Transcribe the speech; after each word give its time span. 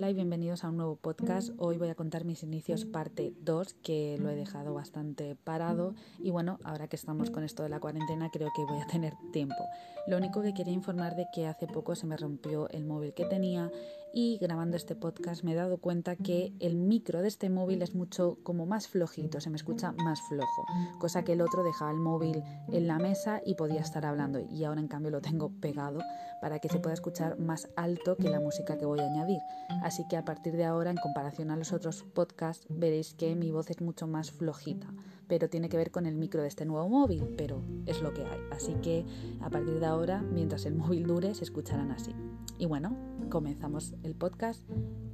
Hola 0.00 0.08
y 0.08 0.14
bienvenidos 0.14 0.64
a 0.64 0.70
un 0.70 0.78
nuevo 0.78 0.96
podcast. 0.96 1.50
Hoy 1.58 1.76
voy 1.76 1.90
a 1.90 1.94
contar 1.94 2.24
mis 2.24 2.42
inicios 2.42 2.86
parte 2.86 3.34
2, 3.42 3.74
que 3.82 4.16
lo 4.18 4.30
he 4.30 4.34
dejado 4.34 4.72
bastante 4.72 5.36
parado 5.36 5.94
y 6.18 6.30
bueno, 6.30 6.58
ahora 6.64 6.88
que 6.88 6.96
estamos 6.96 7.28
con 7.30 7.44
esto 7.44 7.64
de 7.64 7.68
la 7.68 7.80
cuarentena 7.80 8.30
creo 8.30 8.48
que 8.56 8.64
voy 8.64 8.80
a 8.80 8.86
tener 8.86 9.12
tiempo. 9.30 9.62
Lo 10.06 10.16
único 10.16 10.40
que 10.40 10.54
quería 10.54 10.72
informar 10.72 11.16
de 11.16 11.26
que 11.34 11.46
hace 11.46 11.66
poco 11.66 11.94
se 11.96 12.06
me 12.06 12.16
rompió 12.16 12.70
el 12.70 12.86
móvil 12.86 13.12
que 13.12 13.26
tenía 13.26 13.70
y 14.14 14.38
grabando 14.38 14.76
este 14.76 14.96
podcast 14.96 15.44
me 15.44 15.52
he 15.52 15.54
dado 15.54 15.76
cuenta 15.78 16.16
que 16.16 16.52
el 16.60 16.76
micro 16.76 17.20
de 17.20 17.28
este 17.28 17.50
móvil 17.50 17.82
es 17.82 17.94
mucho 17.94 18.38
como 18.42 18.66
más 18.66 18.88
flojito, 18.88 19.40
se 19.40 19.50
me 19.50 19.56
escucha 19.56 19.92
más 19.92 20.20
flojo, 20.22 20.64
cosa 20.98 21.22
que 21.22 21.34
el 21.34 21.42
otro 21.42 21.62
dejaba 21.62 21.90
el 21.90 21.98
móvil 21.98 22.42
en 22.72 22.86
la 22.86 22.98
mesa 22.98 23.40
y 23.44 23.54
podía 23.54 23.80
estar 23.80 24.06
hablando 24.06 24.40
y 24.40 24.64
ahora 24.64 24.80
en 24.80 24.88
cambio 24.88 25.10
lo 25.10 25.20
tengo 25.20 25.50
pegado 25.60 26.00
para 26.40 26.58
que 26.58 26.68
se 26.68 26.80
pueda 26.80 26.94
escuchar 26.94 27.38
más 27.38 27.68
alto 27.76 28.16
que 28.16 28.30
la 28.30 28.40
música 28.40 28.78
que 28.78 28.86
voy 28.86 29.00
a 29.00 29.06
añadir. 29.06 29.40
Así 29.82 29.89
que 30.08 30.16
a 30.16 30.24
partir 30.24 30.56
de 30.56 30.64
ahora, 30.64 30.90
en 30.90 30.96
comparación 30.96 31.50
a 31.50 31.56
los 31.56 31.72
otros 31.72 32.04
podcasts, 32.04 32.64
veréis 32.68 33.12
que 33.14 33.34
mi 33.34 33.50
voz 33.50 33.70
es 33.70 33.80
mucho 33.80 34.06
más 34.06 34.30
flojita, 34.30 34.86
pero 35.26 35.48
tiene 35.48 35.68
que 35.68 35.76
ver 35.76 35.90
con 35.90 36.06
el 36.06 36.14
micro 36.14 36.42
de 36.42 36.48
este 36.48 36.64
nuevo 36.64 36.88
móvil, 36.88 37.34
pero 37.36 37.60
es 37.86 38.00
lo 38.00 38.14
que 38.14 38.24
hay. 38.24 38.40
Así 38.52 38.74
que 38.82 39.04
a 39.40 39.50
partir 39.50 39.80
de 39.80 39.86
ahora, 39.86 40.22
mientras 40.22 40.64
el 40.64 40.76
móvil 40.76 41.06
dure, 41.06 41.34
se 41.34 41.44
escucharán 41.44 41.90
así. 41.90 42.14
Y 42.56 42.66
bueno, 42.66 42.96
comenzamos 43.30 43.94
el 44.04 44.14
podcast 44.14 44.62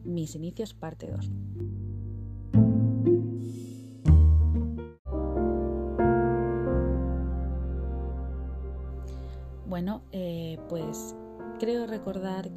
Mis 0.04 0.34
inicios 0.34 0.74
parte 0.74 1.10
2. 1.10 1.30
Bueno, 9.66 10.02
eh, 10.12 10.58
pues 10.68 11.14
creo 11.58 11.86
recordar 11.86 12.50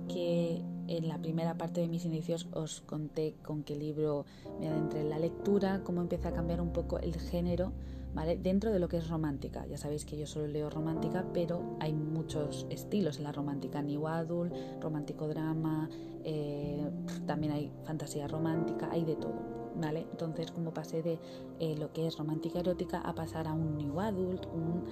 en 1.00 1.08
la 1.08 1.18
primera 1.18 1.58
parte 1.58 1.82
de 1.82 1.88
mis 1.88 2.06
inicios 2.06 2.48
os 2.54 2.82
conté 2.82 3.36
con 3.44 3.64
qué 3.64 3.76
libro 3.76 4.26
me 4.60 4.68
adentré 4.68 5.02
en 5.02 5.10
la 5.10 5.20
lectura, 5.20 5.82
cómo 5.84 6.02
empieza 6.02 6.30
a 6.30 6.34
cambiar 6.34 6.62
un 6.62 6.72
poco 6.72 7.00
el 7.00 7.16
género 7.16 7.72
¿vale? 8.14 8.38
Dentro 8.38 8.72
de 8.72 8.80
lo 8.80 8.88
que 8.88 8.98
es 8.98 9.08
romántica, 9.10 9.66
ya 9.68 9.78
sabéis 9.78 10.06
que 10.06 10.18
yo 10.18 10.26
solo 10.26 10.48
leo 10.48 10.70
romántica, 10.70 11.26
pero 11.34 11.78
hay 11.80 11.94
muchos 11.94 12.66
estilos 12.70 13.18
en 13.18 13.24
la 13.24 13.32
romántica, 13.32 13.82
new 13.82 14.08
adult, 14.08 14.54
romántico 14.82 15.28
drama, 15.28 15.90
eh, 16.24 16.90
también 17.26 17.54
hay 17.54 17.72
fantasía 17.84 18.28
romántica, 18.28 18.90
hay 18.92 19.06
de 19.06 19.16
todo. 19.16 19.60
¿Vale? 19.80 20.08
Entonces, 20.12 20.52
como 20.52 20.74
pasé 20.74 21.02
de 21.02 21.20
eh, 21.60 21.76
lo 21.78 21.94
que 21.94 22.08
es 22.08 22.18
romántica 22.18 22.60
erótica 22.60 23.00
a 23.00 23.14
pasar 23.14 23.48
a 23.48 23.54
un 23.54 23.78
new 23.78 24.00
adult, 24.02 24.46
un, 24.48 24.84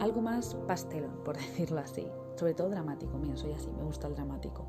algo 0.00 0.22
más 0.22 0.54
pastel, 0.66 1.04
por 1.24 1.36
decirlo 1.36 1.80
así, 1.80 2.06
sobre 2.36 2.54
todo 2.54 2.70
dramático, 2.70 3.18
mira, 3.18 3.36
soy 3.36 3.52
así, 3.52 3.68
me 3.76 3.82
gusta 3.82 4.06
el 4.06 4.14
dramático. 4.14 4.64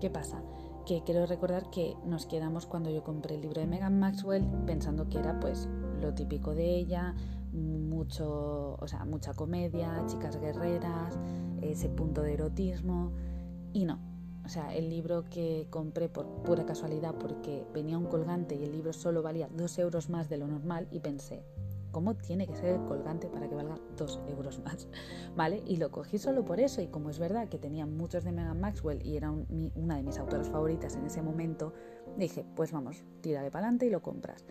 ¿Qué 0.00 0.10
pasa? 0.10 0.42
Que 0.84 1.02
quiero 1.04 1.26
recordar 1.26 1.70
que 1.70 1.96
nos 2.04 2.26
quedamos 2.26 2.66
cuando 2.66 2.90
yo 2.90 3.02
compré 3.02 3.36
el 3.36 3.40
libro 3.40 3.60
de 3.60 3.66
Megan 3.66 3.98
Maxwell 3.98 4.46
pensando 4.66 5.08
que 5.08 5.18
era 5.18 5.40
pues 5.40 5.68
lo 6.00 6.14
típico 6.14 6.54
de 6.54 6.76
ella, 6.76 7.14
mucho, 7.52 8.76
o 8.78 8.86
sea, 8.86 9.04
mucha 9.04 9.32
comedia, 9.32 10.04
chicas 10.06 10.38
guerreras, 10.38 11.18
ese 11.62 11.88
punto 11.88 12.22
de 12.22 12.34
erotismo 12.34 13.12
y 13.72 13.84
no. 13.84 13.98
O 14.44 14.48
sea, 14.48 14.74
el 14.74 14.90
libro 14.90 15.24
que 15.28 15.66
compré 15.70 16.08
por 16.08 16.26
pura 16.44 16.64
casualidad 16.64 17.14
porque 17.14 17.66
venía 17.74 17.98
un 17.98 18.06
colgante 18.06 18.54
y 18.54 18.62
el 18.62 18.72
libro 18.72 18.92
solo 18.92 19.22
valía 19.22 19.48
dos 19.48 19.76
euros 19.78 20.08
más 20.08 20.28
de 20.28 20.36
lo 20.36 20.46
normal 20.46 20.86
y 20.92 21.00
pensé, 21.00 21.42
¿cómo 21.96 22.14
tiene 22.14 22.46
que 22.46 22.54
ser 22.54 22.78
colgante 22.84 23.26
para 23.26 23.48
que 23.48 23.54
valga 23.54 23.78
dos 23.96 24.20
euros 24.28 24.58
más? 24.62 24.86
¿Vale? 25.34 25.62
Y 25.64 25.78
lo 25.78 25.90
cogí 25.90 26.18
solo 26.18 26.44
por 26.44 26.60
eso 26.60 26.82
y 26.82 26.88
como 26.88 27.08
es 27.08 27.18
verdad 27.18 27.48
que 27.48 27.56
tenía 27.56 27.86
muchos 27.86 28.22
de 28.22 28.32
Megan 28.32 28.60
Maxwell 28.60 29.00
y 29.02 29.16
era 29.16 29.30
una 29.30 29.96
de 29.96 30.02
mis 30.02 30.18
autoras 30.18 30.50
favoritas 30.50 30.94
en 30.94 31.06
ese 31.06 31.22
momento, 31.22 31.72
dije, 32.18 32.44
pues 32.54 32.70
vamos, 32.70 33.02
tírale 33.22 33.50
para 33.50 33.64
adelante 33.64 33.86
y 33.86 33.90
lo 33.90 34.02
compras. 34.02 34.44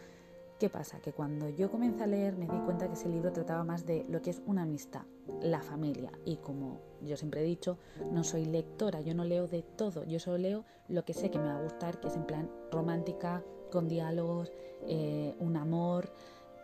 ¿Qué 0.57 0.69
pasa? 0.69 0.99
Que 1.01 1.13
cuando 1.13 1.47
yo 1.49 1.69
comencé 1.69 2.05
a 2.05 2.07
leer 2.07 2.35
me 2.35 2.47
di 2.47 2.57
cuenta 2.61 2.87
que 2.87 2.95
ese 2.95 3.09
libro 3.09 3.31
trataba 3.31 3.63
más 3.63 3.85
de 3.85 4.07
lo 4.09 4.23
que 4.23 4.31
es 4.31 4.41
una 4.47 4.63
amistad, 4.63 5.03
la 5.43 5.61
familia. 5.61 6.11
Y 6.25 6.37
como 6.37 6.79
yo 7.03 7.15
siempre 7.15 7.41
he 7.41 7.43
dicho, 7.43 7.77
no 8.11 8.23
soy 8.23 8.45
lectora, 8.45 9.01
yo 9.01 9.13
no 9.13 9.23
leo 9.23 9.45
de 9.45 9.61
todo, 9.61 10.03
yo 10.05 10.17
solo 10.17 10.39
leo 10.39 10.65
lo 10.87 11.05
que 11.05 11.13
sé 11.13 11.29
que 11.29 11.37
me 11.37 11.45
va 11.45 11.59
a 11.59 11.61
gustar, 11.61 11.99
que 11.99 12.07
es 12.07 12.15
en 12.15 12.25
plan 12.25 12.49
romántica, 12.71 13.43
con 13.71 13.87
diálogos, 13.87 14.51
eh, 14.87 15.35
un 15.39 15.57
amor. 15.57 16.09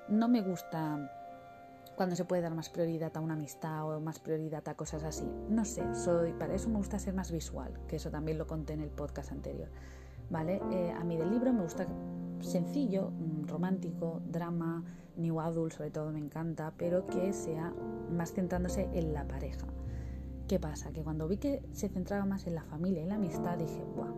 No 0.09 0.28
me 0.28 0.41
gusta 0.41 1.09
cuando 1.95 2.16
se 2.16 2.25
puede 2.25 2.41
dar 2.41 2.56
más 2.56 2.69
prioridad 2.69 3.16
a 3.16 3.19
una 3.19 3.35
amistad 3.35 3.88
o 3.88 4.00
más 4.00 4.19
prioridad 4.19 4.67
a 4.67 4.75
cosas 4.75 5.03
así. 5.03 5.29
No 5.50 5.66
sé, 5.66 5.84
soy 5.94 6.34
para 6.34 6.56
eso 6.56 6.69
me 6.69 6.78
gusta 6.78 6.97
ser 7.00 7.13
más 7.13 7.31
visual, 7.31 7.79
que 7.88 7.97
eso 7.97 8.09
también 8.09 8.38
lo 8.38 8.47
conté 8.47 8.73
en 8.73 8.81
el 8.81 8.89
podcast 8.89 9.31
anterior. 9.31 9.69
¿Vale? 10.29 10.62
Eh, 10.72 10.91
a 10.91 11.03
mí 11.03 11.17
del 11.17 11.29
libro 11.29 11.53
me 11.53 11.62
gusta 11.62 11.85
sencillo, 12.39 13.12
mm, 13.12 13.47
romántico, 13.47 14.22
drama, 14.25 14.84
new 15.17 15.39
adult 15.39 15.73
sobre 15.73 15.91
todo 15.91 16.12
me 16.12 16.19
encanta, 16.19 16.73
pero 16.78 17.06
que 17.06 17.33
sea 17.33 17.73
más 18.09 18.33
centrándose 18.33 18.89
en 18.94 19.13
la 19.13 19.28
pareja. 19.28 19.68
¿Qué 20.47 20.59
pasa? 20.59 20.91
Que 20.91 21.03
cuando 21.03 21.28
vi 21.28 21.38
que 21.38 21.62
se 21.72 21.88
centraba 21.89 22.25
más 22.25 22.47
en 22.47 22.56
la 22.56 22.63
familia 22.63 23.03
y 23.03 23.07
la 23.07 23.16
amistad 23.16 23.57
dije, 23.57 23.83
Buah, 23.95 24.12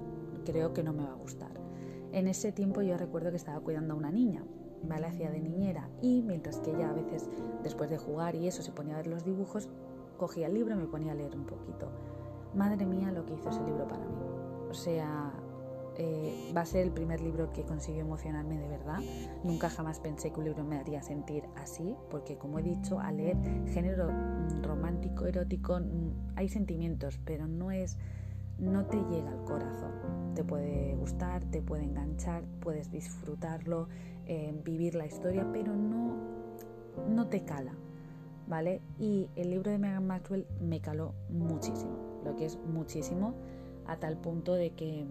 creo 0.45 0.73
que 0.73 0.83
no 0.83 0.93
me 0.93 1.03
va 1.03 1.11
a 1.11 1.15
gustar. 1.15 1.51
En 2.11 2.27
ese 2.27 2.51
tiempo 2.51 2.81
yo 2.81 2.97
recuerdo 2.97 3.29
que 3.31 3.37
estaba 3.37 3.59
cuidando 3.59 3.93
a 3.93 3.97
una 3.97 4.11
niña, 4.11 4.43
¿vale? 4.83 5.07
Hacía 5.07 5.31
de 5.31 5.39
niñera 5.39 5.89
y 6.01 6.21
mientras 6.21 6.59
que 6.59 6.71
ella 6.71 6.89
a 6.89 6.93
veces 6.93 7.29
después 7.63 7.89
de 7.89 7.97
jugar 7.97 8.35
y 8.35 8.47
eso 8.47 8.61
se 8.61 8.71
ponía 8.71 8.95
a 8.95 8.97
ver 8.97 9.07
los 9.07 9.23
dibujos, 9.23 9.69
cogía 10.17 10.47
el 10.47 10.53
libro 10.53 10.75
y 10.75 10.77
me 10.77 10.87
ponía 10.87 11.11
a 11.13 11.15
leer 11.15 11.35
un 11.35 11.45
poquito. 11.45 11.89
Madre 12.55 12.85
mía 12.85 13.11
lo 13.11 13.25
que 13.25 13.33
hizo 13.33 13.49
ese 13.49 13.63
libro 13.63 13.87
para 13.87 14.05
mí. 14.05 14.15
O 14.69 14.73
sea, 14.73 15.33
eh, 15.95 16.51
va 16.55 16.61
a 16.61 16.65
ser 16.65 16.81
el 16.81 16.91
primer 16.91 17.21
libro 17.21 17.53
que 17.53 17.63
consiguió 17.63 18.01
emocionarme 18.01 18.57
de 18.57 18.67
verdad. 18.67 18.99
Nunca 19.43 19.69
jamás 19.69 19.99
pensé 19.99 20.31
que 20.31 20.39
un 20.39 20.45
libro 20.45 20.63
me 20.63 20.77
haría 20.77 21.03
sentir 21.03 21.43
así, 21.55 21.95
porque 22.09 22.37
como 22.37 22.59
he 22.59 22.63
dicho, 22.63 22.99
al 22.99 23.17
leer 23.17 23.37
género 23.67 24.09
mm, 24.11 24.63
romántico, 24.63 25.25
erótico, 25.25 25.79
mm, 25.79 26.35
hay 26.35 26.49
sentimientos, 26.49 27.19
pero 27.23 27.47
no 27.47 27.71
es, 27.71 27.97
no 28.59 28.85
te 28.85 28.97
llega 28.97 29.31
al 29.31 29.43
corazón. 29.43 29.91
Te 30.35 30.43
puede 30.43 30.95
gustar, 30.95 31.43
te 31.45 31.61
puede 31.61 31.83
enganchar, 31.83 32.43
puedes 32.59 32.91
disfrutarlo, 32.91 33.87
eh, 34.25 34.59
vivir 34.63 34.95
la 34.95 35.05
historia, 35.05 35.47
pero 35.51 35.75
no, 35.75 36.15
no 37.09 37.27
te 37.27 37.43
cala. 37.43 37.73
¿Vale? 38.47 38.81
Y 38.99 39.29
el 39.37 39.51
libro 39.51 39.71
de 39.71 39.77
Megan 39.77 40.05
Maxwell 40.05 40.45
me 40.59 40.81
caló 40.81 41.13
muchísimo, 41.29 42.21
lo 42.25 42.35
que 42.35 42.45
es 42.45 42.57
muchísimo, 42.57 43.35
a 43.85 43.97
tal 43.97 44.17
punto 44.17 44.53
de 44.53 44.71
que 44.71 45.05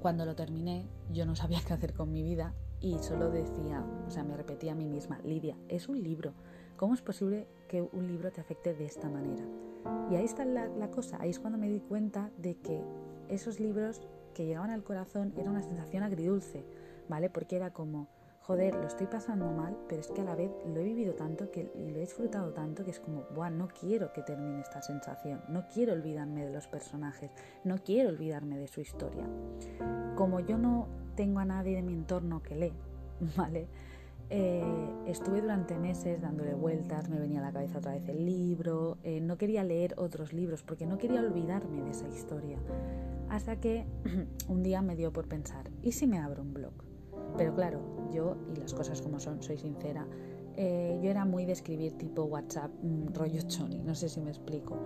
cuando 0.00 0.26
lo 0.26 0.34
terminé, 0.34 0.86
yo 1.12 1.24
no 1.24 1.34
sabía 1.34 1.60
qué 1.66 1.72
hacer 1.72 1.94
con 1.94 2.12
mi 2.12 2.22
vida 2.22 2.52
y 2.80 2.98
solo 2.98 3.30
decía, 3.30 3.84
o 4.06 4.10
sea, 4.10 4.22
me 4.22 4.36
repetía 4.36 4.72
a 4.72 4.74
mí 4.74 4.86
misma, 4.88 5.18
Lidia, 5.24 5.56
es 5.68 5.88
un 5.88 6.02
libro. 6.02 6.32
¿Cómo 6.76 6.92
es 6.92 7.00
posible 7.00 7.46
que 7.68 7.80
un 7.80 8.06
libro 8.06 8.30
te 8.30 8.42
afecte 8.42 8.74
de 8.74 8.84
esta 8.84 9.08
manera? 9.08 9.44
Y 10.10 10.14
ahí 10.16 10.24
está 10.24 10.44
la, 10.44 10.90
cosa, 10.90 11.18
ahí 11.20 11.30
es 11.30 11.38
cuando 11.38 11.58
me 11.58 11.68
di 11.68 11.80
cuenta 11.80 12.30
de 12.38 12.56
que 12.56 12.82
esos 13.28 13.58
libros 13.58 14.00
que 14.34 14.46
llegaban 14.46 14.70
al 14.70 14.84
corazón 14.84 15.32
era 15.36 15.50
una 15.50 15.62
sensación 15.62 16.02
agridulce, 16.02 16.64
¿vale? 17.08 17.28
Porque 17.28 17.56
era 17.56 17.72
como, 17.72 18.08
joder, 18.40 18.74
lo 18.76 18.86
estoy 18.86 19.08
pasando 19.08 19.50
mal, 19.50 19.76
pero 19.88 20.00
es 20.00 20.08
que 20.08 20.20
a 20.20 20.24
la 20.24 20.36
vez 20.36 20.52
lo 20.66 20.80
he 20.80 20.84
vivido 20.84 21.14
tanto 21.14 21.50
que 21.50 21.72
lo 21.74 21.96
he 21.96 22.00
disfrutado 22.00 22.52
tanto 22.52 22.84
que 22.84 22.92
es 22.92 23.00
como, 23.00 23.24
Buah, 23.34 23.50
no 23.50 23.68
quiero 23.68 24.12
que 24.12 24.22
termine 24.22 24.60
esta 24.60 24.80
sensación, 24.80 25.42
no 25.48 25.66
quiero 25.68 25.92
olvidarme 25.92 26.44
de 26.44 26.52
los 26.52 26.68
personajes, 26.68 27.32
no 27.64 27.78
quiero 27.78 28.10
olvidarme 28.10 28.58
de 28.58 28.68
su 28.68 28.80
historia. 28.80 29.26
Como 30.14 30.40
yo 30.40 30.58
no 30.58 30.86
tengo 31.16 31.40
a 31.40 31.44
nadie 31.44 31.76
de 31.76 31.82
mi 31.82 31.94
entorno 31.94 32.42
que 32.42 32.54
lee, 32.54 32.74
¿vale? 33.36 33.66
Eh, 34.28 34.64
estuve 35.06 35.40
durante 35.40 35.78
meses 35.78 36.20
dándole 36.20 36.54
vueltas, 36.54 37.08
me 37.08 37.18
venía 37.18 37.38
a 37.38 37.42
la 37.42 37.52
cabeza 37.52 37.78
otra 37.78 37.92
vez 37.92 38.08
el 38.08 38.24
libro, 38.24 38.98
eh, 39.04 39.20
no 39.20 39.38
quería 39.38 39.62
leer 39.62 39.94
otros 39.98 40.32
libros 40.32 40.64
porque 40.64 40.84
no 40.84 40.98
quería 40.98 41.20
olvidarme 41.20 41.82
de 41.82 41.90
esa 41.90 42.08
historia. 42.08 42.58
Hasta 43.28 43.60
que 43.60 43.86
un 44.48 44.62
día 44.62 44.82
me 44.82 44.96
dio 44.96 45.12
por 45.12 45.28
pensar, 45.28 45.70
¿y 45.82 45.92
si 45.92 46.06
me 46.06 46.18
abro 46.18 46.42
un 46.42 46.54
blog? 46.54 46.72
Pero 47.36 47.54
claro, 47.54 47.80
yo, 48.12 48.36
y 48.52 48.56
las 48.56 48.74
cosas 48.74 49.00
como 49.00 49.20
son, 49.20 49.42
soy 49.42 49.58
sincera, 49.58 50.06
eh, 50.56 50.98
yo 51.02 51.10
era 51.10 51.24
muy 51.24 51.44
de 51.44 51.52
escribir 51.52 51.96
tipo 51.98 52.24
WhatsApp, 52.24 52.70
mm, 52.82 53.12
rollo 53.14 53.42
choni, 53.42 53.78
no 53.82 53.94
sé 53.94 54.08
si 54.08 54.20
me 54.20 54.30
explico, 54.30 54.76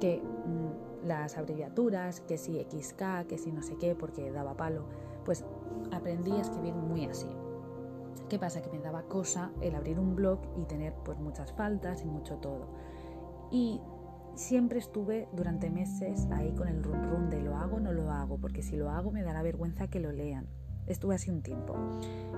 que 0.00 0.20
mm, 0.20 1.06
las 1.06 1.38
abreviaturas, 1.38 2.20
que 2.20 2.36
si 2.36 2.58
XK, 2.58 3.26
que 3.28 3.38
si 3.38 3.52
no 3.52 3.62
sé 3.62 3.76
qué, 3.76 3.94
porque 3.94 4.30
daba 4.30 4.56
palo, 4.56 4.84
pues 5.24 5.44
aprendí 5.92 6.32
a 6.32 6.40
escribir 6.40 6.74
muy 6.74 7.06
así. 7.06 7.28
¿Qué 8.28 8.38
pasa? 8.38 8.62
Que 8.62 8.70
me 8.70 8.78
daba 8.78 9.02
cosa 9.02 9.50
el 9.60 9.74
abrir 9.74 9.98
un 9.98 10.14
blog 10.14 10.40
y 10.56 10.64
tener 10.64 10.94
pues 11.04 11.18
muchas 11.18 11.52
faltas 11.52 12.02
y 12.02 12.08
mucho 12.08 12.36
todo. 12.36 12.68
Y 13.50 13.80
siempre 14.34 14.78
estuve 14.78 15.28
durante 15.32 15.70
meses 15.70 16.26
ahí 16.30 16.52
con 16.52 16.68
el 16.68 16.82
run 16.82 17.02
run 17.10 17.30
de 17.30 17.42
lo 17.42 17.56
hago 17.56 17.80
no 17.80 17.92
lo 17.92 18.10
hago, 18.10 18.38
porque 18.38 18.62
si 18.62 18.76
lo 18.76 18.90
hago 18.90 19.10
me 19.10 19.22
dará 19.22 19.42
vergüenza 19.42 19.88
que 19.88 20.00
lo 20.00 20.12
lean. 20.12 20.46
Estuve 20.86 21.14
así 21.14 21.30
un 21.30 21.42
tiempo. 21.42 21.74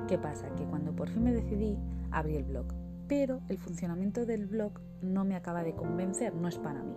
¿Qué 0.09 0.19
pasa? 0.19 0.55
Que 0.57 0.65
cuando 0.65 0.95
por 0.95 1.09
fin 1.09 1.25
me 1.25 1.33
decidí, 1.33 1.79
abrí 2.11 2.37
el 2.37 2.45
blog. 2.45 2.67
Pero 3.09 3.41
el 3.49 3.59
funcionamiento 3.59 4.27
del 4.27 4.47
blog 4.47 4.81
no 5.03 5.25
me 5.25 5.37
acaba 5.37 5.63
de 5.63 5.75
convencer, 5.75 6.35
no 6.35 6.49
es 6.49 6.59
para 6.59 6.83
mí. 6.83 6.95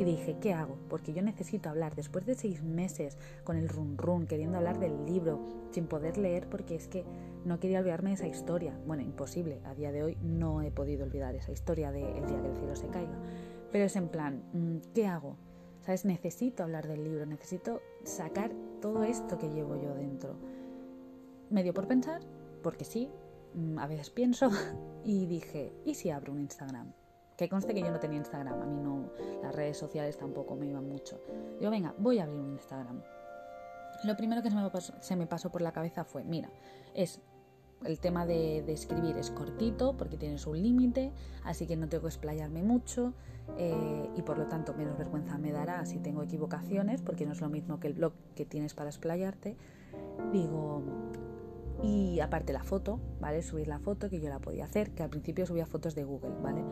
Y 0.00 0.04
dije, 0.04 0.38
¿qué 0.40 0.54
hago? 0.54 0.78
Porque 0.88 1.12
yo 1.12 1.20
necesito 1.20 1.68
hablar. 1.68 1.94
Después 1.94 2.24
de 2.24 2.34
seis 2.34 2.62
meses 2.62 3.18
con 3.44 3.58
el 3.58 3.68
run 3.68 3.98
run, 3.98 4.26
queriendo 4.26 4.56
hablar 4.56 4.78
del 4.78 5.04
libro, 5.04 5.40
sin 5.72 5.86
poder 5.86 6.16
leer, 6.16 6.48
porque 6.48 6.74
es 6.74 6.88
que 6.88 7.04
no 7.44 7.60
quería 7.60 7.80
olvidarme 7.80 8.10
de 8.10 8.14
esa 8.14 8.26
historia. 8.26 8.78
Bueno, 8.86 9.02
imposible. 9.02 9.60
A 9.66 9.74
día 9.74 9.92
de 9.92 10.02
hoy 10.02 10.16
no 10.22 10.62
he 10.62 10.70
podido 10.70 11.04
olvidar 11.04 11.34
esa 11.34 11.52
historia 11.52 11.92
del 11.92 12.26
día 12.26 12.40
que 12.40 12.48
el 12.48 12.56
cielo 12.56 12.76
se 12.76 12.88
caiga. 12.88 13.18
Pero 13.70 13.84
es 13.84 13.94
en 13.94 14.08
plan, 14.08 14.42
mm, 14.54 14.92
¿qué 14.94 15.06
hago? 15.06 15.36
¿Sabes? 15.82 16.06
Necesito 16.06 16.62
hablar 16.62 16.88
del 16.88 17.04
libro, 17.04 17.26
necesito 17.26 17.82
sacar 18.02 18.52
todo 18.80 19.04
esto 19.04 19.36
que 19.36 19.50
llevo 19.50 19.76
yo 19.76 19.94
dentro. 19.94 20.36
Me 21.50 21.62
dio 21.62 21.74
por 21.74 21.86
pensar, 21.86 22.22
porque 22.62 22.86
sí, 22.86 23.10
mm, 23.54 23.78
a 23.78 23.86
veces 23.86 24.08
pienso, 24.08 24.48
y 25.04 25.26
dije, 25.26 25.74
¿y 25.84 25.94
si 25.94 26.10
abro 26.10 26.32
un 26.32 26.40
Instagram? 26.40 26.94
Que 27.40 27.48
conste 27.48 27.72
que 27.72 27.80
yo 27.80 27.90
no 27.90 27.98
tenía 27.98 28.18
Instagram, 28.18 28.60
a 28.60 28.66
mí 28.66 28.76
no, 28.82 29.12
las 29.42 29.54
redes 29.54 29.78
sociales 29.78 30.18
tampoco 30.18 30.56
me 30.56 30.66
iban 30.66 30.86
mucho. 30.86 31.18
Yo, 31.58 31.70
venga, 31.70 31.94
voy 31.96 32.18
a 32.18 32.24
abrir 32.24 32.38
un 32.38 32.50
Instagram. 32.50 33.00
Lo 34.04 34.14
primero 34.14 34.42
que 34.42 34.50
se 35.00 35.16
me 35.16 35.26
pasó, 35.26 35.50
por 35.50 35.62
la 35.62 35.72
cabeza 35.72 36.04
fue, 36.04 36.22
mira, 36.22 36.50
es 36.92 37.18
el 37.86 37.98
tema 37.98 38.26
de, 38.26 38.58
escribir 38.70 39.16
es 39.16 39.30
cortito 39.30 39.96
porque 39.96 40.18
tienes 40.18 40.46
un 40.46 40.62
límite, 40.62 41.12
así 41.42 41.66
que 41.66 41.78
no 41.78 41.88
tengo 41.88 42.02
que 42.02 42.08
explayarme 42.08 42.62
mucho 42.62 43.14
eh, 43.56 44.10
y 44.14 44.20
por 44.20 44.36
lo 44.36 44.46
tanto 44.48 44.74
menos 44.74 44.98
vergüenza 44.98 45.38
me 45.38 45.50
dará 45.50 45.86
si 45.86 45.98
tengo 45.98 46.22
equivocaciones 46.22 47.00
porque 47.00 47.24
no 47.24 47.32
es 47.32 47.40
lo 47.40 47.48
mismo 47.48 47.80
que 47.80 47.86
el 47.86 47.94
blog 47.94 48.12
que 48.34 48.44
tienes 48.44 48.74
para 48.74 48.90
explayarte. 48.90 49.56
Digo, 50.30 50.82
y 51.82 52.20
aparte 52.20 52.52
la 52.52 52.62
foto, 52.62 53.00
¿vale? 53.20 53.42
Subir 53.42 53.68
la 53.68 53.78
foto 53.78 54.10
que 54.10 54.20
yo 54.20 54.28
la 54.28 54.40
podía 54.40 54.66
hacer, 54.66 54.90
que 54.90 55.02
al 55.02 55.08
principio 55.08 55.46
subía 55.46 55.64
fotos 55.64 55.94
de 55.94 56.04
Google, 56.04 56.34
¿vale? 56.42 56.62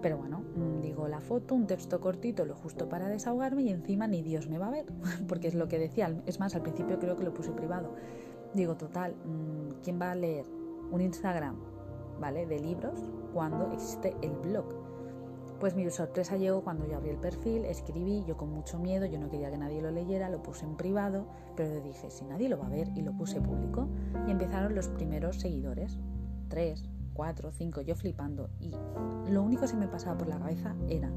Pero 0.00 0.18
bueno, 0.18 0.40
mm, 0.40 0.80
digo 0.80 1.08
la 1.08 1.20
foto, 1.20 1.54
un 1.54 1.66
texto 1.66 2.00
cortito, 2.00 2.44
lo 2.44 2.54
justo 2.54 2.88
para 2.88 3.08
desahogarme 3.08 3.62
y 3.62 3.70
encima 3.70 4.06
ni 4.06 4.22
Dios 4.22 4.48
me 4.48 4.58
va 4.58 4.68
a 4.68 4.70
ver, 4.70 4.86
porque 5.28 5.48
es 5.48 5.54
lo 5.54 5.68
que 5.68 5.78
decía. 5.78 6.22
Es 6.26 6.40
más, 6.40 6.54
al 6.54 6.62
principio 6.62 6.98
creo 6.98 7.16
que 7.16 7.24
lo 7.24 7.34
puse 7.34 7.50
privado. 7.52 7.94
Digo, 8.54 8.76
total, 8.76 9.14
mm, 9.14 9.82
¿quién 9.82 10.00
va 10.00 10.12
a 10.12 10.14
leer 10.14 10.46
un 10.90 11.00
Instagram, 11.00 11.56
¿vale? 12.20 12.46
De 12.46 12.58
libros 12.58 13.00
cuando 13.32 13.70
existe 13.72 14.16
el 14.22 14.32
blog. 14.36 14.88
Pues 15.60 15.74
mi 15.74 15.90
sorpresa 15.90 16.36
llegó 16.36 16.62
cuando 16.62 16.86
yo 16.86 16.96
abrí 16.96 17.10
el 17.10 17.18
perfil, 17.18 17.64
escribí, 17.64 18.24
yo 18.24 18.36
con 18.36 18.52
mucho 18.52 18.78
miedo, 18.78 19.06
yo 19.06 19.18
no 19.18 19.28
quería 19.28 19.50
que 19.50 19.58
nadie 19.58 19.82
lo 19.82 19.90
leyera, 19.90 20.30
lo 20.30 20.40
puse 20.40 20.64
en 20.64 20.76
privado, 20.76 21.26
pero 21.56 21.80
dije, 21.80 22.12
si 22.12 22.24
nadie 22.24 22.48
lo 22.48 22.58
va 22.58 22.66
a 22.66 22.70
ver, 22.70 22.88
y 22.94 23.02
lo 23.02 23.12
puse 23.12 23.40
público. 23.40 23.88
Y 24.28 24.30
empezaron 24.30 24.76
los 24.76 24.86
primeros 24.86 25.40
seguidores, 25.40 25.98
tres, 26.48 26.88
cuatro, 27.18 27.50
cinco, 27.50 27.80
yo 27.80 27.96
flipando. 27.96 28.48
Y 28.60 28.70
lo 29.28 29.42
único 29.42 29.62
que 29.62 29.66
se 29.66 29.76
me 29.76 29.88
pasaba 29.88 30.16
por 30.16 30.28
la 30.28 30.38
cabeza 30.38 30.76
era, 30.88 31.10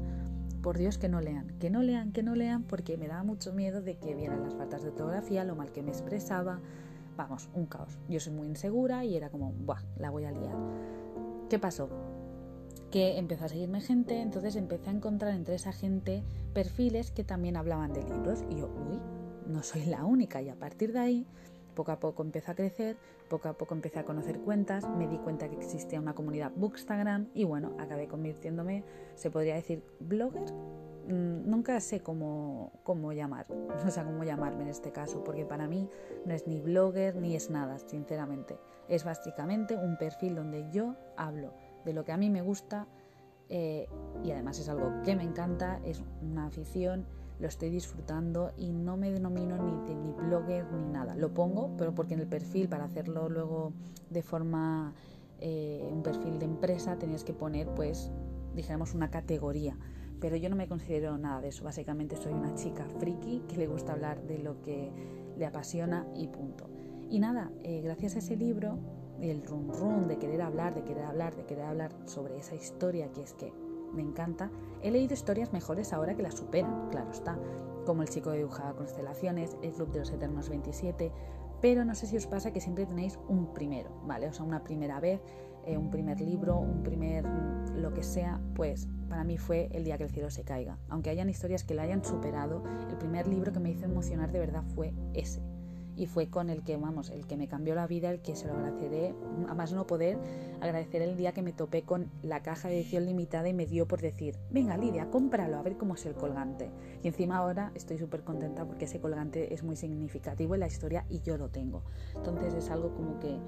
por 0.60 0.76
Dios 0.76 0.98
que 0.98 1.08
no 1.08 1.20
lean, 1.20 1.56
que 1.60 1.70
no 1.70 1.80
lean, 1.80 2.10
que 2.10 2.24
no 2.24 2.34
lean, 2.34 2.64
porque 2.64 2.96
me 2.96 3.06
daba 3.06 3.22
mucho 3.22 3.52
miedo 3.52 3.80
de 3.82 3.98
que 3.98 4.16
vieran 4.16 4.42
las 4.42 4.56
faltas 4.56 4.82
de 4.82 4.88
ortografía, 4.88 5.44
lo 5.44 5.54
mal 5.54 5.70
que 5.70 5.80
me 5.80 5.92
expresaba. 5.92 6.58
Vamos, 7.16 7.48
un 7.54 7.66
caos. 7.66 8.00
Yo 8.08 8.18
soy 8.18 8.32
muy 8.32 8.48
insegura 8.48 9.04
y 9.04 9.14
era 9.16 9.30
como, 9.30 9.52
¡buah! 9.52 9.80
La 9.96 10.10
voy 10.10 10.24
a 10.24 10.32
liar. 10.32 10.56
¿Qué 11.48 11.60
pasó? 11.60 11.88
Que 12.90 13.16
empezó 13.18 13.44
a 13.44 13.48
seguirme 13.48 13.80
gente, 13.80 14.20
entonces 14.20 14.56
empecé 14.56 14.90
a 14.90 14.94
encontrar 14.94 15.32
entre 15.32 15.54
esa 15.54 15.72
gente 15.72 16.24
perfiles 16.52 17.12
que 17.12 17.22
también 17.22 17.56
hablaban 17.56 17.92
de 17.92 18.02
libros. 18.02 18.42
Y 18.50 18.56
yo, 18.56 18.66
uy, 18.90 18.98
no 19.46 19.62
soy 19.62 19.84
la 19.84 20.04
única. 20.04 20.42
Y 20.42 20.48
a 20.48 20.56
partir 20.56 20.92
de 20.92 20.98
ahí 20.98 21.26
poco 21.74 21.92
a 21.92 22.00
poco 22.00 22.22
empezó 22.22 22.52
a 22.52 22.54
crecer, 22.54 22.96
poco 23.28 23.48
a 23.48 23.54
poco 23.54 23.74
empecé 23.74 23.98
a 23.98 24.04
conocer 24.04 24.40
cuentas, 24.40 24.88
me 24.88 25.08
di 25.08 25.18
cuenta 25.18 25.48
que 25.48 25.56
existía 25.56 26.00
una 26.00 26.14
comunidad 26.14 26.52
Bookstagram 26.54 27.28
y 27.34 27.44
bueno, 27.44 27.74
acabé 27.78 28.08
convirtiéndome, 28.08 28.84
se 29.14 29.30
podría 29.30 29.54
decir, 29.54 29.84
blogger. 30.00 30.52
Mm, 31.08 31.50
nunca 31.50 31.80
sé 31.80 32.00
cómo, 32.00 32.72
cómo 32.84 33.12
llamar, 33.12 33.46
o 33.86 33.90
sea, 33.90 34.04
cómo 34.04 34.22
llamarme 34.24 34.62
en 34.62 34.68
este 34.68 34.92
caso, 34.92 35.24
porque 35.24 35.44
para 35.44 35.66
mí 35.66 35.88
no 36.24 36.34
es 36.34 36.46
ni 36.46 36.60
blogger 36.60 37.16
ni 37.16 37.34
es 37.34 37.50
nada, 37.50 37.78
sinceramente. 37.78 38.58
Es 38.88 39.04
básicamente 39.04 39.76
un 39.76 39.96
perfil 39.96 40.36
donde 40.36 40.68
yo 40.70 40.94
hablo 41.16 41.54
de 41.84 41.92
lo 41.92 42.04
que 42.04 42.12
a 42.12 42.16
mí 42.16 42.30
me 42.30 42.42
gusta 42.42 42.86
eh, 43.48 43.88
y 44.22 44.30
además 44.30 44.58
es 44.58 44.68
algo 44.68 45.02
que 45.04 45.16
me 45.16 45.24
encanta, 45.24 45.80
es 45.84 46.02
una 46.22 46.46
afición 46.46 47.06
lo 47.40 47.48
estoy 47.48 47.70
disfrutando 47.70 48.52
y 48.56 48.72
no 48.72 48.96
me 48.96 49.10
denomino 49.10 49.56
ni, 49.56 49.94
ni 49.94 50.12
blogger 50.12 50.70
ni 50.72 50.88
nada. 50.92 51.14
Lo 51.14 51.34
pongo, 51.34 51.74
pero 51.76 51.94
porque 51.94 52.14
en 52.14 52.20
el 52.20 52.26
perfil, 52.26 52.68
para 52.68 52.84
hacerlo 52.84 53.28
luego 53.28 53.72
de 54.10 54.22
forma, 54.22 54.94
eh, 55.40 55.88
un 55.92 56.02
perfil 56.02 56.38
de 56.38 56.44
empresa, 56.44 56.98
tenías 56.98 57.24
que 57.24 57.32
poner, 57.32 57.68
pues, 57.74 58.10
dijéramos, 58.54 58.94
una 58.94 59.10
categoría. 59.10 59.76
Pero 60.20 60.36
yo 60.36 60.48
no 60.48 60.56
me 60.56 60.68
considero 60.68 61.18
nada 61.18 61.40
de 61.40 61.48
eso. 61.48 61.64
Básicamente 61.64 62.16
soy 62.16 62.32
una 62.32 62.54
chica 62.54 62.86
friki 63.00 63.42
que 63.48 63.56
le 63.56 63.66
gusta 63.66 63.92
hablar 63.92 64.22
de 64.22 64.38
lo 64.38 64.62
que 64.62 64.92
le 65.36 65.46
apasiona 65.46 66.06
y 66.14 66.28
punto. 66.28 66.68
Y 67.10 67.18
nada, 67.18 67.50
eh, 67.64 67.80
gracias 67.82 68.14
a 68.14 68.18
ese 68.20 68.36
libro, 68.36 68.78
el 69.20 69.44
run 69.44 69.68
run 69.72 70.08
de 70.08 70.18
querer 70.18 70.42
hablar, 70.42 70.74
de 70.74 70.82
querer 70.82 71.04
hablar, 71.04 71.34
de 71.34 71.44
querer 71.44 71.64
hablar 71.64 71.92
sobre 72.06 72.38
esa 72.38 72.54
historia 72.54 73.10
que 73.12 73.22
es 73.22 73.34
que 73.34 73.52
me 73.92 74.02
encanta. 74.02 74.50
He 74.82 74.90
leído 74.90 75.14
historias 75.14 75.52
mejores 75.52 75.92
ahora 75.92 76.14
que 76.14 76.22
las 76.22 76.34
superan, 76.34 76.88
claro 76.90 77.10
está, 77.10 77.38
como 77.86 78.02
El 78.02 78.08
chico 78.08 78.30
de 78.30 78.38
dibujaba 78.38 78.74
constelaciones, 78.74 79.56
El 79.62 79.72
club 79.72 79.92
de 79.92 80.00
los 80.00 80.10
eternos 80.10 80.48
27, 80.48 81.12
pero 81.60 81.84
no 81.84 81.94
sé 81.94 82.06
si 82.06 82.16
os 82.16 82.26
pasa 82.26 82.52
que 82.52 82.60
siempre 82.60 82.86
tenéis 82.86 83.18
un 83.28 83.52
primero, 83.54 83.90
¿vale? 84.04 84.28
O 84.28 84.32
sea, 84.32 84.44
una 84.44 84.64
primera 84.64 84.98
vez, 84.98 85.20
eh, 85.64 85.76
un 85.76 85.90
primer 85.90 86.20
libro, 86.20 86.58
un 86.58 86.82
primer 86.82 87.24
mm, 87.24 87.76
lo 87.76 87.94
que 87.94 88.02
sea, 88.02 88.40
pues 88.54 88.88
para 89.08 89.24
mí 89.24 89.38
fue 89.38 89.68
El 89.72 89.84
día 89.84 89.96
que 89.96 90.04
el 90.04 90.10
cielo 90.10 90.30
se 90.30 90.42
caiga. 90.42 90.78
Aunque 90.88 91.10
hayan 91.10 91.30
historias 91.30 91.62
que 91.62 91.74
la 91.74 91.82
hayan 91.82 92.04
superado, 92.04 92.62
el 92.90 92.96
primer 92.96 93.28
libro 93.28 93.52
que 93.52 93.60
me 93.60 93.70
hizo 93.70 93.84
emocionar 93.84 94.32
de 94.32 94.40
verdad 94.40 94.64
fue 94.74 94.92
ese 95.14 95.51
y 96.02 96.06
fue 96.06 96.28
con 96.28 96.50
el 96.50 96.64
que, 96.64 96.76
vamos, 96.76 97.10
el 97.10 97.28
que 97.28 97.36
me 97.36 97.46
cambió 97.46 97.76
la 97.76 97.86
vida, 97.86 98.10
el 98.10 98.20
que 98.20 98.34
se 98.34 98.48
lo 98.48 98.54
agradeceré, 98.54 99.14
a 99.48 99.54
más 99.54 99.72
no 99.72 99.86
poder 99.86 100.18
agradecer 100.60 101.00
el 101.00 101.16
día 101.16 101.30
que 101.30 101.42
me 101.42 101.52
topé 101.52 101.82
con 101.82 102.10
la 102.22 102.42
caja 102.42 102.66
de 102.66 102.80
edición 102.80 103.06
limitada 103.06 103.48
y 103.48 103.54
me 103.54 103.66
dio 103.66 103.86
por 103.86 104.00
decir, 104.00 104.36
venga 104.50 104.76
Lidia, 104.76 105.10
cómpralo, 105.10 105.58
a 105.58 105.62
ver 105.62 105.76
cómo 105.76 105.94
es 105.94 106.04
el 106.04 106.14
colgante. 106.14 106.70
Y 107.04 107.06
encima 107.06 107.36
ahora 107.36 107.70
estoy 107.76 107.98
súper 107.98 108.24
contenta 108.24 108.64
porque 108.64 108.86
ese 108.86 108.98
colgante 108.98 109.54
es 109.54 109.62
muy 109.62 109.76
significativo 109.76 110.54
en 110.54 110.60
la 110.60 110.66
historia 110.66 111.06
y 111.08 111.20
yo 111.20 111.38
lo 111.38 111.50
tengo. 111.50 111.84
Entonces 112.16 112.52
es 112.54 112.68
algo 112.70 112.92
como 112.96 113.20
que, 113.20 113.38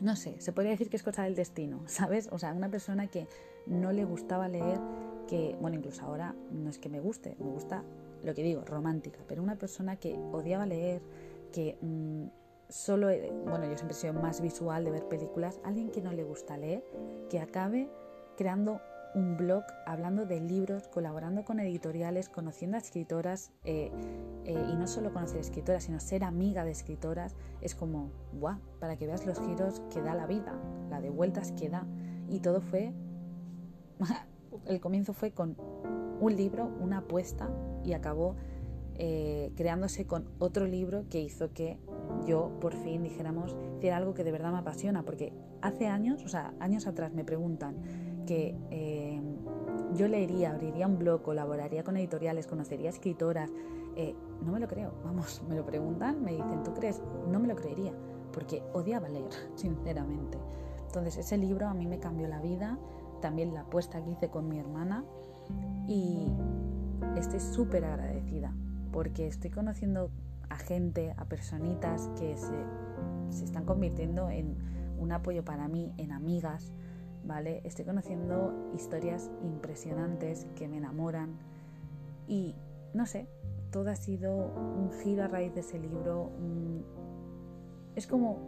no 0.00 0.16
sé, 0.16 0.40
se 0.40 0.52
podría 0.52 0.72
decir 0.72 0.90
que 0.90 0.96
es 0.96 1.04
cosa 1.04 1.22
del 1.22 1.36
destino, 1.36 1.82
¿sabes? 1.86 2.28
O 2.32 2.38
sea, 2.40 2.52
una 2.52 2.68
persona 2.68 3.06
que 3.06 3.28
no 3.68 3.92
le 3.92 4.04
gustaba 4.04 4.48
leer, 4.48 4.80
que, 5.28 5.56
bueno, 5.60 5.76
incluso 5.76 6.04
ahora 6.04 6.34
no 6.50 6.68
es 6.68 6.80
que 6.80 6.88
me 6.88 6.98
guste, 6.98 7.36
me 7.38 7.46
gusta 7.46 7.84
lo 8.24 8.34
que 8.34 8.42
digo, 8.42 8.64
romántica, 8.64 9.20
pero 9.28 9.42
una 9.42 9.56
persona 9.56 9.96
que 9.96 10.14
odiaba 10.32 10.66
leer, 10.66 11.02
que 11.54 11.78
mm, 11.80 12.24
solo, 12.68 13.08
eh, 13.10 13.32
bueno, 13.44 13.64
yo 13.66 13.76
siempre 13.76 13.96
he 13.96 14.00
sido 14.00 14.12
más 14.12 14.40
visual 14.40 14.84
de 14.84 14.90
ver 14.90 15.06
películas, 15.06 15.60
alguien 15.62 15.90
que 15.90 16.02
no 16.02 16.12
le 16.12 16.24
gusta 16.24 16.56
leer, 16.56 16.84
que 17.30 17.38
acabe 17.38 17.88
creando 18.36 18.80
un 19.14 19.36
blog 19.36 19.62
hablando 19.86 20.26
de 20.26 20.40
libros, 20.40 20.88
colaborando 20.88 21.44
con 21.44 21.60
editoriales, 21.60 22.28
conociendo 22.28 22.76
a 22.76 22.80
escritoras 22.80 23.52
eh, 23.62 23.92
eh, 24.44 24.66
y 24.68 24.74
no 24.74 24.88
solo 24.88 25.12
conocer 25.12 25.38
escritoras, 25.38 25.84
sino 25.84 26.00
ser 26.00 26.24
amiga 26.24 26.64
de 26.64 26.72
escritoras, 26.72 27.36
es 27.60 27.76
como, 27.76 28.10
guau, 28.32 28.58
para 28.80 28.96
que 28.96 29.06
veas 29.06 29.24
los 29.24 29.38
giros 29.38 29.80
que 29.92 30.02
da 30.02 30.16
la 30.16 30.26
vida, 30.26 30.58
la 30.90 31.00
de 31.00 31.10
vueltas 31.10 31.52
que 31.52 31.68
da. 31.68 31.86
Y 32.28 32.40
todo 32.40 32.60
fue, 32.60 32.92
el 34.66 34.80
comienzo 34.80 35.12
fue 35.12 35.30
con 35.30 35.56
un 36.18 36.34
libro, 36.34 36.66
una 36.80 36.98
apuesta 36.98 37.48
y 37.84 37.92
acabó 37.92 38.34
eh, 38.96 39.50
creándose 39.56 40.06
con 40.06 40.28
otro 40.38 40.66
libro 40.66 41.04
que 41.10 41.20
hizo 41.20 41.52
que 41.52 41.78
yo 42.26 42.52
por 42.60 42.74
fin 42.74 43.02
dijéramos 43.02 43.56
hiciera 43.76 43.96
algo 43.96 44.14
que 44.14 44.22
de 44.22 44.30
verdad 44.30 44.52
me 44.52 44.58
apasiona, 44.58 45.02
porque 45.02 45.32
hace 45.62 45.88
años, 45.88 46.22
o 46.24 46.28
sea, 46.28 46.54
años 46.60 46.86
atrás 46.86 47.12
me 47.12 47.24
preguntan 47.24 47.76
que 48.24 48.56
eh, 48.70 49.20
yo 49.94 50.06
leería, 50.06 50.52
abriría 50.52 50.86
un 50.86 50.98
blog, 50.98 51.22
colaboraría 51.22 51.82
con 51.82 51.96
editoriales, 51.96 52.46
conocería 52.46 52.88
escritoras, 52.88 53.50
eh, 53.96 54.14
no 54.44 54.52
me 54.52 54.60
lo 54.60 54.68
creo, 54.68 54.92
vamos, 55.04 55.42
me 55.48 55.56
lo 55.56 55.66
preguntan, 55.66 56.22
me 56.22 56.32
dicen, 56.32 56.62
¿tú 56.62 56.72
crees? 56.72 57.02
No 57.28 57.40
me 57.40 57.48
lo 57.48 57.56
creería, 57.56 57.92
porque 58.32 58.62
odiaba 58.72 59.08
leer, 59.08 59.30
sinceramente. 59.56 60.38
Entonces 60.86 61.18
ese 61.18 61.36
libro 61.36 61.66
a 61.66 61.74
mí 61.74 61.86
me 61.86 61.98
cambió 61.98 62.28
la 62.28 62.40
vida, 62.40 62.78
también 63.20 63.54
la 63.54 63.62
apuesta 63.62 64.02
que 64.04 64.10
hice 64.10 64.28
con 64.28 64.48
mi 64.48 64.58
hermana 64.58 65.04
y 65.88 66.28
estoy 67.16 67.40
súper 67.40 67.84
agradecida 67.84 68.54
porque 68.94 69.26
estoy 69.26 69.50
conociendo 69.50 70.12
a 70.48 70.56
gente, 70.56 71.14
a 71.16 71.24
personitas 71.24 72.08
que 72.16 72.36
se, 72.36 73.44
están 73.44 73.64
convirtiendo 73.64 74.30
en 74.30 74.56
un 75.00 75.10
apoyo 75.10 75.44
para 75.44 75.66
mí, 75.66 75.92
en 75.98 76.12
amigas, 76.12 76.70
¿vale? 77.24 77.60
Estoy 77.64 77.86
conociendo 77.86 78.70
historias 78.72 79.32
impresionantes 79.42 80.46
que 80.54 80.68
me 80.68 80.76
enamoran 80.76 81.36
y 82.28 82.54
no 82.92 83.04
sé, 83.06 83.26
todo 83.72 83.90
ha 83.90 83.96
sido 83.96 84.32
un 84.32 84.92
giro 85.02 85.24
a 85.24 85.26
raíz 85.26 85.52
de 85.54 85.62
ese 85.62 85.80
libro. 85.80 86.30
Es 87.96 88.06
como 88.06 88.38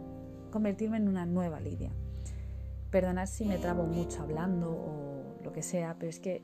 convertirme 0.49 0.95
en 0.95 1.09
una 1.09 1.25
nueva 1.25 1.59
Lidia. 1.59 1.91
Perdonad 2.89 3.25
si 3.25 3.43
me 3.43 3.57
trabo 3.57 3.83
mucho 3.83 4.21
hablando 4.21 4.71
o 4.71 5.43
lo 5.43 5.51
que 5.51 5.61
sea, 5.61 5.97
pero 5.99 6.09
es 6.09 6.21
que 6.21 6.41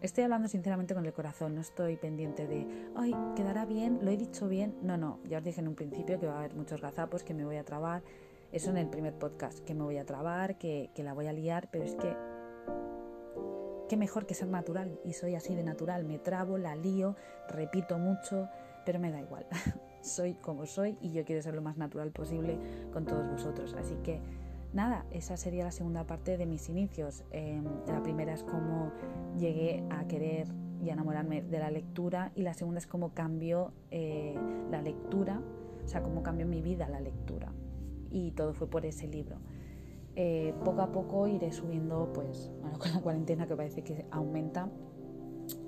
Estoy 0.00 0.24
hablando 0.24 0.48
sinceramente 0.48 0.94
con 0.94 1.04
el 1.04 1.12
corazón, 1.12 1.54
no 1.54 1.60
estoy 1.60 1.96
pendiente 1.96 2.46
de, 2.46 2.66
ay, 2.96 3.14
quedará 3.36 3.66
bien, 3.66 3.98
lo 4.00 4.10
he 4.10 4.16
dicho 4.16 4.48
bien. 4.48 4.74
No, 4.80 4.96
no, 4.96 5.20
ya 5.24 5.38
os 5.38 5.44
dije 5.44 5.60
en 5.60 5.68
un 5.68 5.74
principio 5.74 6.18
que 6.18 6.26
va 6.26 6.36
a 6.36 6.38
haber 6.38 6.54
muchos 6.54 6.80
gazapos, 6.80 7.22
que 7.22 7.34
me 7.34 7.44
voy 7.44 7.56
a 7.56 7.64
trabar. 7.64 8.02
Eso 8.50 8.70
en 8.70 8.78
el 8.78 8.88
primer 8.88 9.12
podcast, 9.12 9.60
que 9.60 9.74
me 9.74 9.82
voy 9.82 9.98
a 9.98 10.06
trabar, 10.06 10.56
que, 10.56 10.90
que 10.94 11.02
la 11.02 11.12
voy 11.12 11.26
a 11.26 11.34
liar, 11.34 11.68
pero 11.70 11.84
es 11.84 11.94
que 11.96 12.16
qué 13.90 13.96
mejor 13.98 14.24
que 14.24 14.32
ser 14.32 14.48
natural. 14.48 14.98
Y 15.04 15.12
soy 15.12 15.34
así 15.34 15.54
de 15.54 15.64
natural, 15.64 16.04
me 16.04 16.18
trabo, 16.18 16.56
la 16.56 16.76
lío, 16.76 17.14
repito 17.48 17.98
mucho, 17.98 18.48
pero 18.86 19.00
me 19.00 19.10
da 19.10 19.20
igual. 19.20 19.46
soy 20.02 20.32
como 20.34 20.64
soy 20.64 20.96
y 21.02 21.12
yo 21.12 21.24
quiero 21.26 21.42
ser 21.42 21.54
lo 21.54 21.60
más 21.60 21.76
natural 21.76 22.10
posible 22.10 22.58
con 22.92 23.04
todos 23.04 23.30
vosotros. 23.30 23.74
Así 23.74 23.96
que 24.02 24.20
nada, 24.72 25.04
esa 25.10 25.36
sería 25.36 25.64
la 25.64 25.72
segunda 25.72 26.04
parte 26.04 26.36
de 26.36 26.46
mis 26.46 26.68
inicios. 26.68 27.24
Em, 27.30 27.64
la 27.86 28.02
primera 28.02 28.32
es 28.32 28.42
cómo 28.42 28.92
llegué 29.38 29.84
a 29.90 30.06
querer 30.06 30.48
y 30.82 30.90
a 30.90 30.94
enamorarme 30.94 31.42
de 31.42 31.58
la 31.58 31.70
lectura 31.70 32.32
y 32.34 32.42
la 32.42 32.54
segunda 32.54 32.78
es 32.78 32.86
cómo 32.86 33.12
cambió 33.12 33.72
eh, 33.90 34.34
la 34.70 34.80
lectura, 34.82 35.42
o 35.84 35.88
sea, 35.88 36.02
cómo 36.02 36.22
cambió 36.22 36.46
mi 36.46 36.62
vida 36.62 36.88
la 36.88 37.00
lectura. 37.00 37.52
Y 38.10 38.32
todo 38.32 38.54
fue 38.54 38.68
por 38.68 38.86
ese 38.86 39.06
libro. 39.06 39.36
Eh, 40.16 40.54
poco 40.64 40.82
a 40.82 40.90
poco 40.90 41.28
iré 41.28 41.52
subiendo, 41.52 42.10
pues, 42.12 42.50
bueno, 42.60 42.78
con 42.80 42.92
la 42.92 43.00
cuarentena 43.00 43.46
que 43.46 43.56
parece 43.56 43.82
que 43.82 44.06
aumenta, 44.10 44.68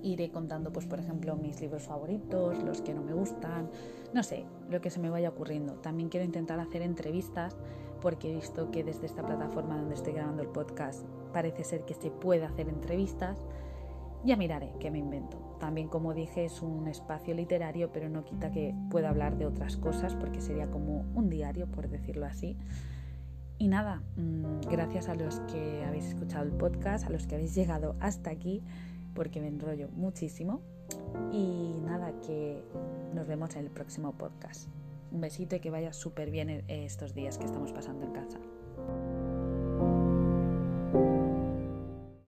iré 0.03 0.31
contando, 0.31 0.73
pues, 0.73 0.87
por 0.87 0.99
ejemplo, 0.99 1.37
mis 1.37 1.61
libros 1.61 1.85
favoritos, 1.85 2.63
los 2.63 2.83
que 2.83 2.95
no 2.95 3.03
me 3.03 3.13
gustan, 3.13 3.71
no 4.13 4.23
sé, 4.23 4.45
lo 4.71 4.81
que 4.81 4.91
se 4.91 5.01
me 5.01 5.11
vaya 5.11 5.29
ocurriendo. 5.29 5.75
También 5.75 6.09
quiero 6.09 6.25
intentar 6.25 6.59
hacer 6.59 6.83
entrevistas 6.83 7.57
porque 8.03 8.31
he 8.31 8.35
visto 8.35 8.71
que 8.71 8.85
desde 8.85 9.07
esta 9.07 9.25
plataforma 9.25 9.77
donde 9.77 9.95
estoy 9.95 10.13
grabando 10.13 10.43
el 10.43 10.49
podcast 10.49 11.07
parece 11.33 11.65
ser 11.65 11.85
que 11.85 11.95
se 11.95 12.11
puede 12.11 12.45
hacer 12.45 12.69
entrevistas. 12.69 13.39
Ya 14.25 14.37
miraré 14.37 14.75
qué 14.81 14.91
me 14.91 14.99
invento. 14.99 15.39
También, 15.59 15.89
como 15.89 16.13
dije, 16.13 16.45
es 16.45 16.61
un 16.61 16.89
espacio 16.89 17.35
literario, 17.35 17.93
pero 17.93 18.09
no 18.09 18.25
quita 18.25 18.51
que 18.51 18.75
pueda 18.91 19.09
hablar 19.09 19.39
de 19.39 19.47
otras 19.47 19.77
cosas 19.77 20.15
porque 20.17 20.41
sería 20.41 20.69
como 20.71 21.07
un 21.15 21.31
diario, 21.31 21.69
por 21.69 21.89
decirlo 21.89 22.27
así. 22.27 22.57
Y 23.59 23.69
nada, 23.69 24.03
mm, 24.17 24.63
gracias 24.69 25.09
a 25.09 25.15
los 25.15 25.39
que 25.41 25.85
habéis 25.85 26.07
escuchado 26.07 26.45
el 26.45 26.53
podcast, 26.53 27.07
a 27.07 27.11
los 27.11 27.29
que 27.29 27.37
habéis 27.37 27.55
llegado 27.55 27.95
hasta 28.01 28.31
aquí, 28.31 28.63
porque 29.15 29.41
me 29.41 29.47
enrollo 29.47 29.89
muchísimo. 29.93 30.61
Y 31.31 31.81
nada, 31.85 32.13
que 32.27 32.65
nos 33.15 33.29
vemos 33.29 33.55
en 33.55 33.65
el 33.65 33.71
próximo 33.71 34.13
podcast. 34.13 34.69
Un 35.13 35.21
besito 35.21 35.57
y 35.57 35.61
que 35.61 35.71
vaya 35.71 35.93
súper 35.93 36.31
bien 36.31 36.65
estos 36.69 37.15
días 37.15 37.37
que 37.39 37.45
estamos 37.45 37.73
pasando 37.73 38.07
en 38.07 38.13
casa. 38.13 38.39